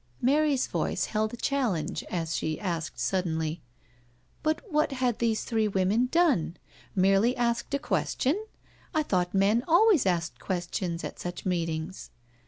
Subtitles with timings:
[0.01, 3.59] *^ Mary's voice held a challenge as she asked sud denly:"
[4.41, 6.57] But what had these three women done?
[6.95, 8.43] Merely asked a question?
[8.95, 12.09] I thought men always asked ques tions at such meetings?"